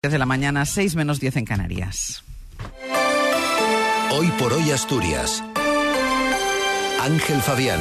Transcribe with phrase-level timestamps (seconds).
[0.00, 2.22] de la mañana, 6 menos 10 en Canarias.
[4.12, 5.42] Hoy por hoy Asturias.
[7.02, 7.80] Ángel Fabián.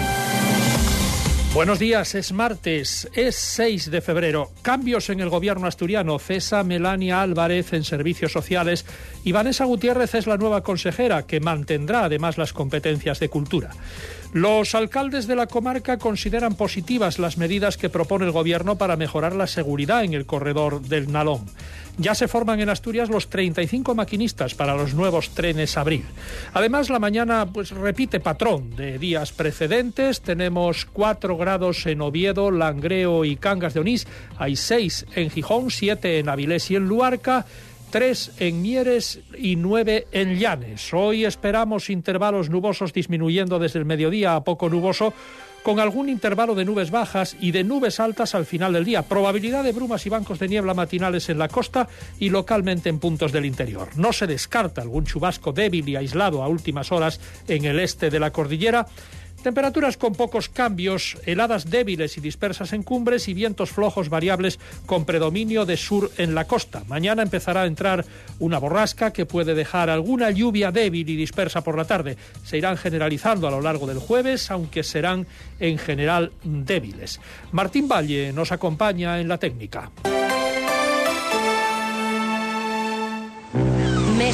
[1.54, 4.52] Buenos días, es martes, es 6 de febrero.
[4.64, 6.18] Cambios en el gobierno asturiano.
[6.18, 8.88] Cesa Melania Álvarez en servicios sociales
[9.24, 13.70] y Vanessa Gutiérrez es la nueva consejera que mantendrá además las competencias de cultura.
[14.34, 19.34] Los alcaldes de la comarca consideran positivas las medidas que propone el gobierno para mejorar
[19.34, 21.46] la seguridad en el corredor del Nalón.
[21.98, 26.06] Ya se forman en Asturias los 35 maquinistas para los nuevos trenes abril.
[26.54, 30.22] Además, la mañana pues repite patrón de días precedentes.
[30.22, 34.08] Tenemos 4 grados en Oviedo, Langreo y Cangas de Onís.
[34.38, 37.48] Hay 6 en Gijón, 7 en Avilés y en Luarca.
[37.90, 40.94] 3 en Mieres y 9 en Llanes.
[40.94, 45.14] Hoy esperamos intervalos nubosos disminuyendo desde el mediodía a poco nuboso
[45.64, 49.02] con algún intervalo de nubes bajas y de nubes altas al final del día.
[49.02, 51.88] Probabilidad de brumas y bancos de niebla matinales en la costa
[52.20, 53.90] y localmente en puntos del interior.
[53.98, 58.20] No se descarta algún chubasco débil y aislado a últimas horas en el este de
[58.20, 58.88] la cordillera
[59.44, 65.06] Temperaturas con pocos cambios, heladas débiles y dispersas en cumbres y vientos flojos variables con
[65.06, 66.84] predominio de sur en la costa.
[66.88, 68.04] Mañana empezará a entrar
[68.40, 72.18] una borrasca que puede dejar alguna lluvia débil y dispersa por la tarde.
[72.44, 75.28] Se irán generalizando a lo largo del jueves, aunque serán
[75.60, 77.22] en general débiles.
[77.52, 79.92] Martín Valle nos acompaña en la técnica.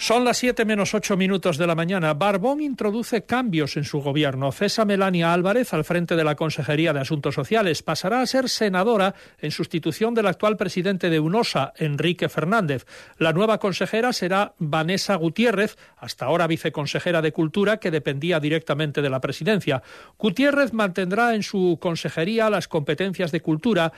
[0.00, 2.14] Son las 7 menos 8 minutos de la mañana.
[2.14, 4.50] Barbón introduce cambios en su gobierno.
[4.50, 7.82] Cesa Melania Álvarez al frente de la Consejería de Asuntos Sociales.
[7.82, 12.86] Pasará a ser senadora en sustitución del actual presidente de UNOSA, Enrique Fernández.
[13.18, 19.10] La nueva consejera será Vanessa Gutiérrez, hasta ahora viceconsejera de Cultura, que dependía directamente de
[19.10, 19.82] la presidencia.
[20.18, 23.92] Gutiérrez mantendrá en su consejería las competencias de cultura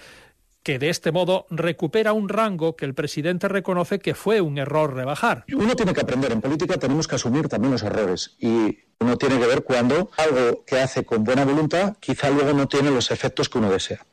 [0.62, 4.94] que de este modo recupera un rango que el presidente reconoce que fue un error
[4.94, 5.44] rebajar.
[5.52, 9.38] Uno tiene que aprender, en política tenemos que asumir también los errores y uno tiene
[9.38, 13.48] que ver cuando algo que hace con buena voluntad quizá luego no tiene los efectos
[13.48, 14.06] que uno desea.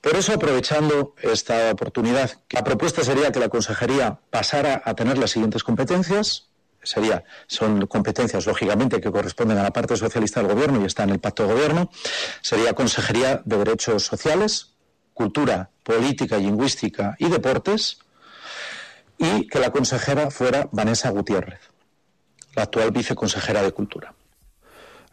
[0.00, 5.32] Por eso, aprovechando esta oportunidad, la propuesta sería que la consejería pasara a tener las
[5.32, 6.48] siguientes competencias.
[6.82, 11.10] Sería, son competencias, lógicamente, que corresponden a la parte socialista del Gobierno y está en
[11.10, 11.90] el pacto de Gobierno.
[12.40, 14.69] Sería Consejería de Derechos Sociales,
[15.20, 17.98] Cultura, Política, Lingüística y Deportes,
[19.18, 21.60] y que la consejera fuera Vanessa Gutiérrez,
[22.54, 24.14] la actual viceconsejera de Cultura.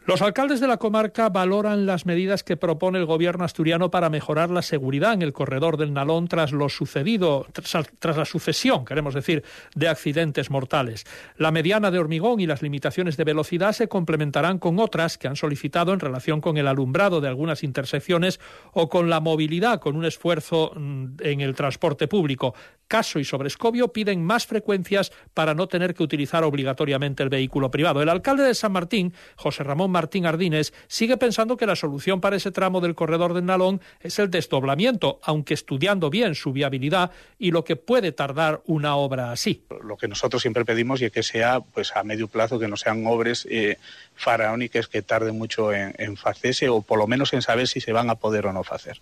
[0.08, 4.48] Los alcaldes de la comarca valoran las medidas que propone el gobierno asturiano para mejorar
[4.48, 9.44] la seguridad en el corredor del Nalón tras lo sucedido, tras, la sucesión, queremos decir,
[9.74, 11.04] de accidentes mortales.
[11.36, 15.36] La mediana de hormigón y las limitaciones de velocidad se complementarán con otras que han
[15.36, 18.40] solicitado en relación con el alumbrado de algunas intersecciones
[18.72, 22.54] o con la movilidad, con un esfuerzo mm, en el transporte público.
[22.86, 28.00] Caso y Sobrescobio piden más frecuencias para no tener que utilizar obligatoriamente el vehículo privado.
[28.00, 32.36] El alcalde de San Martín, José Ramón Martín Ardínez, sigue pensando que la solución para
[32.36, 37.50] ese tramo del corredor del Nalón es el desdoblamiento, aunque estudiando bien su viabilidad y
[37.50, 39.64] lo que puede tardar una obra así.
[39.82, 43.04] Lo que nosotros siempre pedimos y que sea pues a medio plazo, que no sean
[43.08, 43.76] obras eh,
[44.14, 47.92] faraónicas que tarden mucho en, en hacerse o por lo menos en saber si se
[47.92, 49.00] van a poder o no hacer.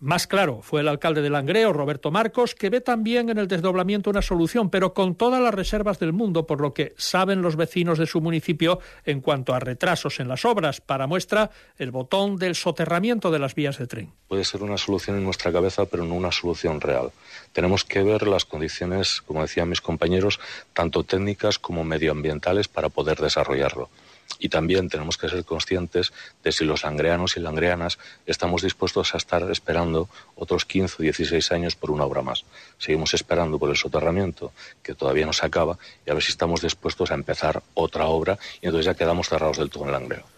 [0.00, 4.10] Más claro fue el alcalde de Langreo, Roberto Marcos, que ve también en el desdoblamiento
[4.10, 7.98] una solución, pero con todas las reservas del mundo, por lo que saben los vecinos
[7.98, 10.80] de su municipio en cuanto a retrasos en las obras.
[10.80, 14.12] Para muestra, el botón del soterramiento de las vías de tren.
[14.28, 17.10] Puede ser una solución en nuestra cabeza, pero no una solución real.
[17.52, 20.38] Tenemos que ver las condiciones, como decían mis compañeros,
[20.74, 23.90] tanto técnicas como medioambientales para poder desarrollarlo.
[24.38, 26.12] Y también tenemos que ser conscientes
[26.44, 31.52] de si los langreanos y langreanas estamos dispuestos a estar esperando otros 15 o 16
[31.52, 32.44] años por una obra más.
[32.78, 34.52] Seguimos esperando por el soterramiento,
[34.82, 38.38] que todavía no se acaba, y a ver si estamos dispuestos a empezar otra obra
[38.60, 40.37] y entonces ya quedamos cerrados del todo en Langreo.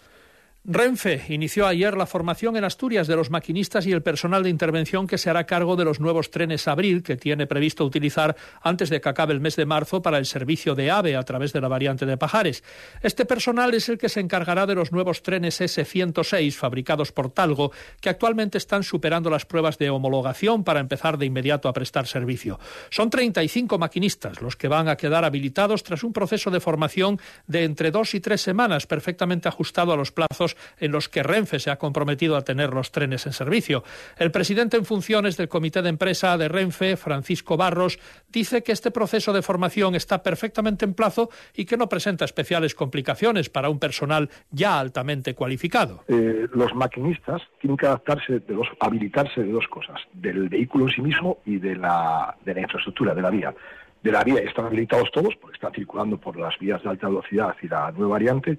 [0.63, 5.07] Renfe inició ayer la formación en Asturias de los maquinistas y el personal de intervención
[5.07, 9.01] que se hará cargo de los nuevos trenes Abril que tiene previsto utilizar antes de
[9.01, 11.67] que acabe el mes de marzo para el servicio de AVE a través de la
[11.67, 12.63] variante de Pajares.
[13.01, 17.71] Este personal es el que se encargará de los nuevos trenes S106 fabricados por Talgo
[17.99, 22.59] que actualmente están superando las pruebas de homologación para empezar de inmediato a prestar servicio.
[22.91, 27.63] Son 35 maquinistas los que van a quedar habilitados tras un proceso de formación de
[27.63, 31.71] entre dos y tres semanas perfectamente ajustado a los plazos en los que Renfe se
[31.71, 33.83] ha comprometido a tener los trenes en servicio.
[34.17, 37.99] El presidente en funciones del Comité de Empresa de Renfe, Francisco Barros,
[38.29, 42.75] dice que este proceso de formación está perfectamente en plazo y que no presenta especiales
[42.75, 46.03] complicaciones para un personal ya altamente cualificado.
[46.07, 50.91] Eh, los maquinistas tienen que adaptarse, de los, habilitarse de dos cosas, del vehículo en
[50.91, 53.53] sí mismo y de la, de la infraestructura, de la vía
[54.03, 57.55] de la vía están habilitados todos porque están circulando por las vías de alta velocidad
[57.61, 58.57] y la nueva variante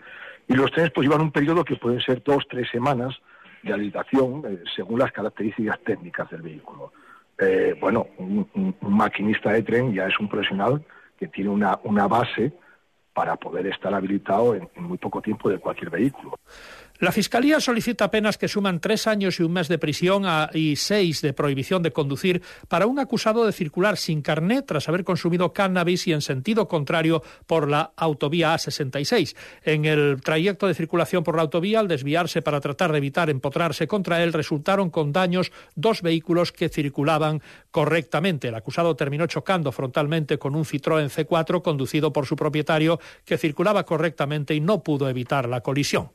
[0.49, 3.15] y los trenes pues llevan un periodo que pueden ser dos, tres semanas
[3.63, 6.93] de habilitación eh, según las características técnicas del vehículo.
[7.39, 10.85] Eh, bueno, un, maquinista de tren ya es un profesional
[11.19, 12.53] que tiene una, una base
[13.15, 16.39] para poder estar habilitado en muy poco tiempo de cualquier vehículo.
[17.03, 20.23] La Fiscalía solicita penas que suman tres años y un mes de prisión
[20.55, 25.03] y seis de prohibición de conducir para un acusado de circular sin carnet tras haber
[25.03, 29.35] consumido cannabis y en sentido contrario por la autovía A66.
[29.65, 33.89] En el trayecto de circulación por la autovía, al desviarse para tratar de evitar empotrarse
[33.89, 38.47] contra él, resultaron con daños dos vehículos que circulaban correctamente.
[38.47, 43.85] El acusado terminó chocando frontalmente con un Citroën C4 conducido por su propietario que circulaba
[43.85, 46.11] correctamente y no pudo evitar la colisión.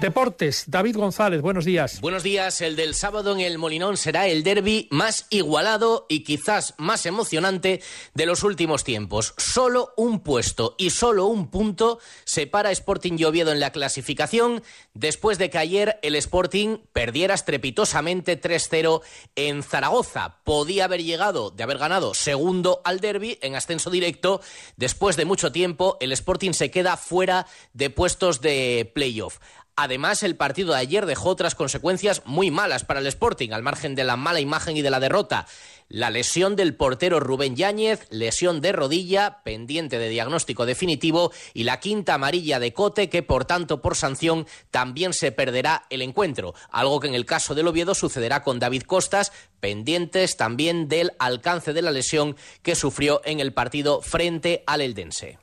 [0.00, 2.00] Deportes, David González, buenos días.
[2.00, 6.74] Buenos días, el del sábado en el Molinón será el derby más igualado y quizás
[6.78, 7.82] más emocionante
[8.14, 9.34] de los últimos tiempos.
[9.38, 14.62] Solo un puesto y solo un punto separa Sporting y Oviedo en la clasificación
[14.94, 19.02] después de que ayer el Sporting perdiera estrepitosamente 3-0
[19.34, 20.38] en Zaragoza.
[20.44, 24.42] Podía haber llegado de haber ganado segundo al derby en ascenso directo.
[24.76, 29.38] Después de mucho tiempo, el Sporting se queda fuera de puestos de playoff.
[29.80, 33.94] Además, el partido de ayer dejó otras consecuencias muy malas para el Sporting, al margen
[33.94, 35.46] de la mala imagen y de la derrota.
[35.88, 41.78] La lesión del portero Rubén Yáñez, lesión de rodilla, pendiente de diagnóstico definitivo, y la
[41.78, 46.54] quinta amarilla de Cote, que por tanto por sanción también se perderá el encuentro.
[46.72, 51.72] Algo que en el caso del Oviedo sucederá con David Costas, pendientes también del alcance
[51.72, 55.38] de la lesión que sufrió en el partido frente al Eldense.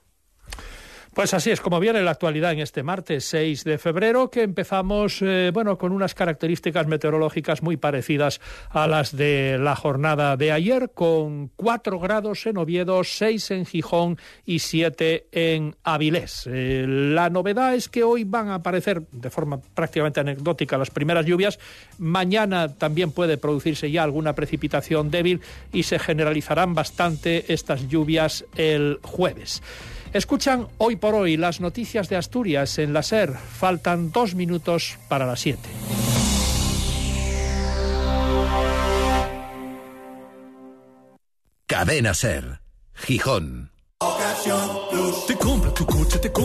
[1.16, 5.22] Pues así es como viene la actualidad en este martes 6 de febrero, que empezamos
[5.22, 10.92] eh, bueno, con unas características meteorológicas muy parecidas a las de la jornada de ayer,
[10.94, 16.50] con 4 grados en Oviedo, 6 en Gijón y 7 en Avilés.
[16.52, 21.26] Eh, la novedad es que hoy van a aparecer de forma prácticamente anecdótica las primeras
[21.26, 21.60] lluvias.
[21.98, 25.40] Mañana también puede producirse ya alguna precipitación débil
[25.72, 29.62] y se generalizarán bastante estas lluvias el jueves.
[30.16, 33.34] Escuchan hoy por hoy las noticias de Asturias en la SER.
[33.34, 35.68] Faltan dos minutos para las siete.
[41.68, 42.62] Cadena SER,
[42.94, 43.72] Gijón.
[45.28, 46.44] Te compra tu coche, te compra